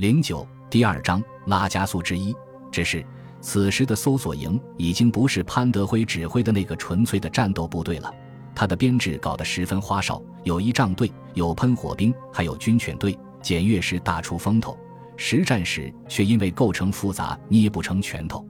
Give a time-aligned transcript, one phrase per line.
[0.00, 2.34] 零九第二章拉加苏之一。
[2.72, 3.04] 只是
[3.42, 8.10] 此时的搜索营已经不是潘德辉指挥的那个纯粹的战斗部队了，
[8.54, 13.14] 他的编制搞得十分花哨，有仪仗队，有喷火兵，还有军犬队。
[13.42, 14.74] 检阅时大出风头，
[15.18, 18.42] 实战时却因为构成复杂捏不成拳头。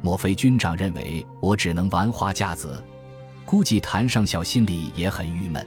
[0.00, 2.82] 莫非军长认为我只能玩花架子？
[3.44, 5.66] 估计谭上校心里也很郁闷。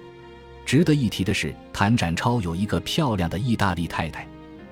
[0.66, 4.28] 值得一提的是，谭展超有一个漂亮的意大利太太。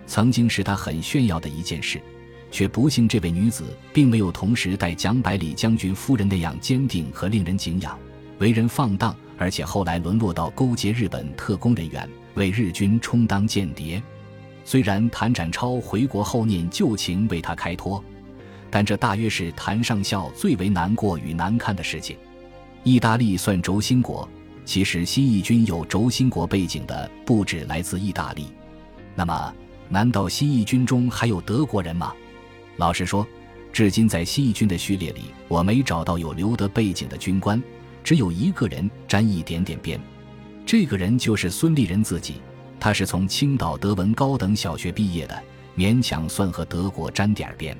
[0.08, 2.02] 曾经是他很炫耀的一件事，
[2.50, 8.00] 却不幸这位女子并没有同时代蒋百里将军夫人那样坚定和令人敬仰，
[8.39, 14.02] 为人放荡，而且后来沦落到勾结日本特工人员，为日军充当间谍。
[14.64, 18.04] 虽然谭展超回国后念旧情为他开脱，
[18.69, 22.18] 但这大约是谭上校最为难过与难堪的事情。
[22.83, 24.28] 意大利算轴心国，
[24.64, 28.47] 其实新义军有轴心国背景的不止来自意大利，
[29.14, 29.54] 那么。
[29.89, 32.14] 难道新义军中还有德国人吗？
[32.75, 33.25] 老实说，
[33.72, 37.61] 至今在新义军的序列里，我没找到有留德背景的军官，
[38.03, 39.99] 只有一个人沾一点点边。
[40.66, 42.41] 这个人就是孙立人自己。
[42.79, 45.44] 他是从青岛德文高等小学毕业的，
[45.75, 47.75] 勉强算和德国沾点边。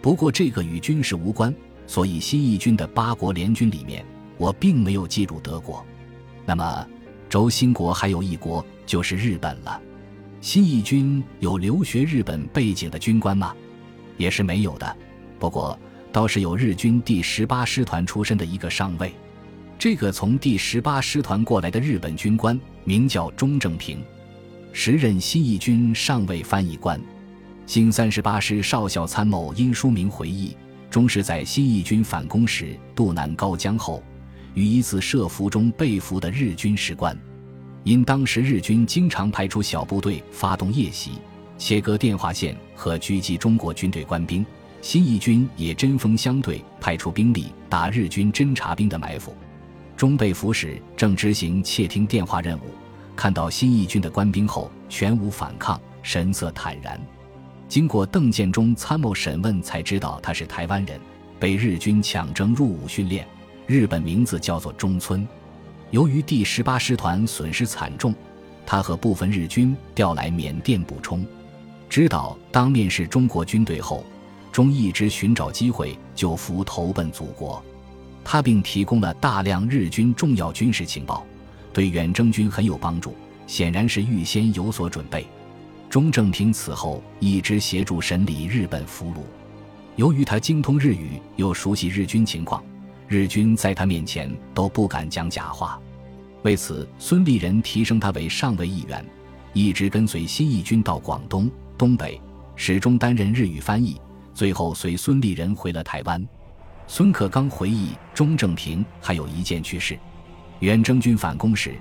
[0.00, 1.52] 不过这个与军事无关，
[1.86, 4.04] 所以新义军的八国联军里面，
[4.36, 5.84] 我并没有记入德国。
[6.46, 6.86] 那么，
[7.28, 9.80] 轴心国还有一国，就是日本了。
[10.40, 13.52] 新义军有留学日本背景的军官吗？
[14.16, 14.96] 也是没有的。
[15.38, 15.78] 不过
[16.12, 19.12] 倒是有日军第十八师团出身的一个上尉。
[19.78, 24.02] 这个从第十八师团过来的日本军官名叫钟正平，
[24.72, 27.00] 时任新义军上尉翻译官。
[27.66, 30.56] 新三十八师少校参谋殷书明回忆，
[30.88, 34.02] 钟是在新义军反攻时渡南高江后，
[34.54, 37.16] 于一次设伏中被俘的日军士官。
[37.88, 41.12] 因当时日军经常派出小部队发动夜袭，
[41.56, 44.44] 切割电话线和狙击中国军队官兵，
[44.82, 49.34] 新义军也针锋相对，派出兵力打日军侦察兵的埋伏。
[49.96, 52.64] 中被俘时正执行窃听电话任务，
[53.16, 57.00] 看到新义军的官兵后全无反抗，神色坦然。
[57.68, 61.00] 经过邓建中参谋审问，才知道他是台湾人，
[61.40, 63.26] 被日军抢征入伍训练，
[63.66, 65.26] 日本名字叫做中村。
[65.90, 68.14] 由于第十八师团损失惨重，
[68.66, 71.24] 他和部分日军调来缅甸补充。
[71.88, 74.04] 知道当面是中国军队后，
[74.52, 77.62] 钟一直寻找机会就服投奔祖国。
[78.22, 81.24] 他并提供了大量日军重要军事情报，
[81.72, 83.14] 对远征军很有帮助。
[83.46, 85.26] 显然是预先有所准备。
[85.88, 89.20] 钟正平此后一直协助审理日本俘虏。
[89.96, 92.62] 由于他精通日语，又熟悉日军情况。
[93.08, 95.80] 日军在他面前都不敢讲假话，
[96.42, 99.02] 为此，孙立人提升他为上尉一员，
[99.54, 102.20] 一直跟随新义军到广东、东北，
[102.54, 103.98] 始终担任日语翻译。
[104.34, 106.22] 最后随孙立人回了台湾。
[106.86, 109.98] 孙可刚回忆，钟正平还有一件趣事：
[110.60, 111.76] 远征军反攻时，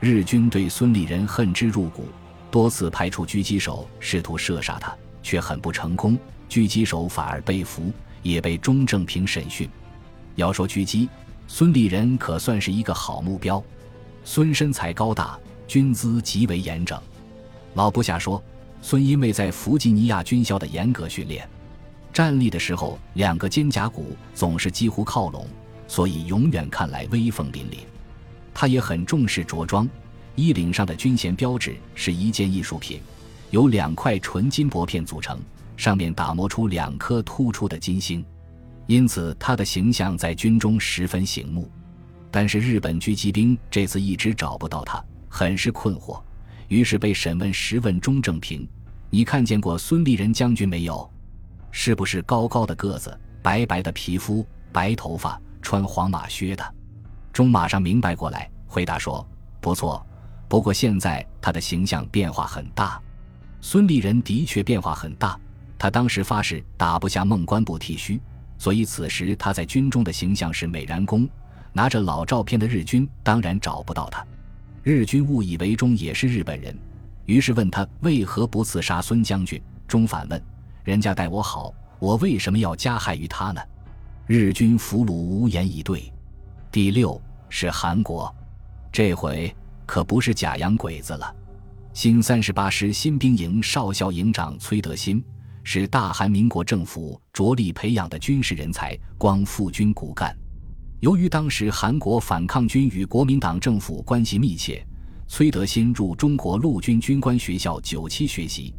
[0.00, 2.06] 日军对孙立人恨之入骨，
[2.50, 7.92] 多次派出狙击手试图射杀他，却很不成功，狙击手反而被俘，
[8.22, 9.68] 也被钟正平审讯。
[10.36, 11.08] 要说狙击，
[11.46, 13.62] 孙立人可算是一个好目标。
[14.24, 17.00] 孙身材高大，军姿极为严整。
[17.74, 18.42] 老部下说，
[18.82, 21.48] 孙因为在弗吉尼亚军校的严格训练，
[22.12, 25.46] 站立的时候两个肩胛骨总是几乎靠拢，
[25.86, 27.78] 所以永远看来威风凛凛。
[28.52, 29.88] 他也很重视着装，
[30.34, 33.00] 衣领上的军衔标志是一件艺术品，
[33.50, 35.38] 由两块纯金箔片组成，
[35.76, 38.24] 上面打磨出两颗突出的金星。
[38.90, 41.70] 因此，他的形象在军中十分醒目。
[42.28, 46.20] 但是，日本狙击兵这次一直找不到他，很是困惑。
[46.66, 48.68] 于是被审问时问钟正平
[49.08, 51.08] ：“你看见过孙立人将军没有？
[51.70, 56.74] 是不是高高的个子，白白的皮肤，白头发，穿黄马靴的？”
[57.32, 59.24] 钟马上明白过来，回答说
[59.62, 60.04] ：“不错，
[60.48, 63.00] 不过现在他的形象变化很大。
[63.60, 65.38] 孙立人的确变化很大。
[65.78, 68.20] 他当时发誓打不下孟关部剃须。”
[68.60, 71.26] 所以此时他在军中的形象是美髯公，
[71.72, 74.22] 拿着老照片的日军当然找不到他。
[74.82, 76.78] 日军误以为钟也是日本人，
[77.24, 79.58] 于是问他为何不刺杀孙将军。
[79.88, 80.40] 钟反问
[80.84, 83.62] ：“人家待我好，我为什么要加害于他呢？”
[84.28, 86.12] 日军俘虏无言以对。
[86.70, 87.18] 第六
[87.48, 88.32] 是韩国，
[88.92, 89.56] 这回
[89.86, 91.34] 可不是假洋鬼子了。
[91.94, 95.24] 新三十八师新兵营少校营长崔德新。
[95.62, 100.36] 是大韩民国政府着力培养的军事人才，光复军骨干。
[101.00, 104.86] 由于当时韩国反抗军与国民党政府关系密切，
[105.28, 108.74] 崔德新入中国陆军军官学校九期学习，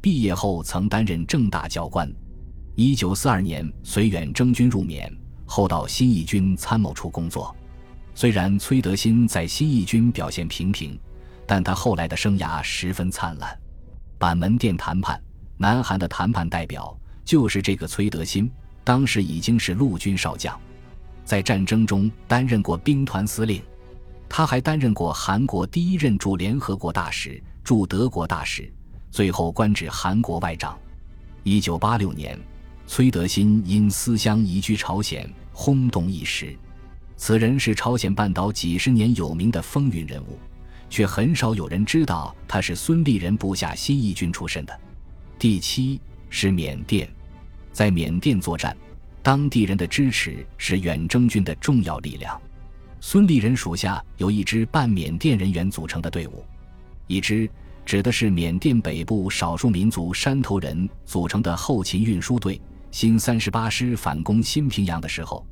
[0.00, 2.12] 毕业后曾担任正大教官。
[2.76, 5.12] 一九四二年随远征军入缅，
[5.46, 7.54] 后到新一军参谋处工作。
[8.14, 10.98] 虽然崔德新在新一军表现平平，
[11.46, 13.58] 但他后来的生涯十分灿烂。
[14.18, 15.20] 板门店谈判，
[15.56, 18.50] 南韩的谈判代表就是这个崔德新，
[18.82, 20.58] 当时已经是陆军少将，
[21.24, 23.62] 在战争中担任过兵团司令。
[24.28, 28.68] 他还担任过韩国第一任驻联合国大使、驻德国大使，
[29.10, 30.76] 最后官至韩国外长。
[31.44, 32.36] 一九八六年，
[32.86, 36.56] 崔德新因思乡移居朝鲜，轰动一时。
[37.16, 40.36] 此人是朝鲜半岛几十年有名的风云人物，
[40.90, 44.80] 却很少有人知道他是孙立人部下新一军出身的。
[45.38, 46.00] 第七
[46.30, 47.08] 是缅甸，
[47.72, 48.74] 在缅甸作战，
[49.22, 52.40] 当地人的支持是远征军的重要力量。
[53.00, 56.42] 孙立人属下有一支半缅甸人员组成的队伍，
[57.06, 57.50] 一支
[57.84, 62.60] 指的是缅甸北部少数民族山头人组成的后勤运输队。
[62.90, 65.44] 新三十八师反攻新平阳的时候，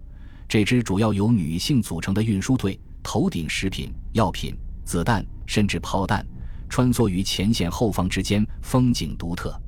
[0.49, 6.25] 这支主要由女性组成的运输队，头顶食品、药品、子弹，甚至炮弹，
[6.69, 9.61] 穿梭于前线后方之间，风景独特。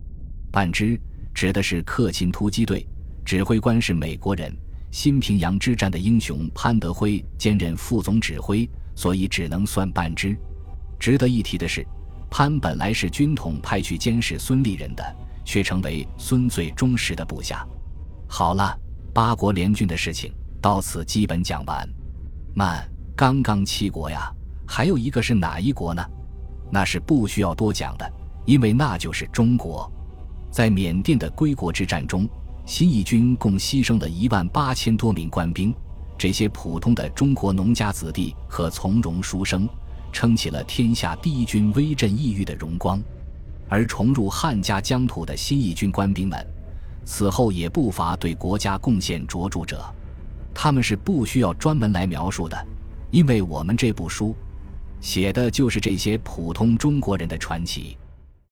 [0.55, 0.97] 半支
[1.35, 2.87] 指的是克勤突击队，
[3.25, 4.57] 指挥官是美国人。
[4.93, 10.39] 新平阳之战的英雄潘德辉兼任副总指挥，所以只能算半支。
[10.97, 11.85] 值得一提的是，
[12.31, 15.05] 潘本来是军统派去监视孙立人的，
[15.45, 17.67] 却成为孙最忠实的部下。
[18.29, 18.79] 好了，
[19.13, 21.85] 八国联军的事情到此基本讲完。
[22.55, 24.33] 慢，刚刚七国呀，
[24.69, 26.01] 还有一个是哪一国呢？
[26.71, 28.09] 那是不需要多讲的，
[28.47, 29.93] 因为那就是中国。
[30.55, 32.29] 在缅甸的归国之战中。
[32.65, 35.75] 新一军共牺牲了一万八千多名官兵，
[36.17, 39.69] 这些普通的中国农家子弟和从容书生，
[40.13, 43.03] 撑起了天下第一军威震异域的荣光。
[43.69, 46.47] 而重入汉家疆土的新一军官兵们，
[47.05, 49.85] 此后也不乏对国家贡献卓著者。
[50.55, 52.57] 他们是不需要专门来描述的，
[53.11, 54.37] 因为我们这部书，
[55.01, 57.99] 写的就是这些普通中国人的传奇。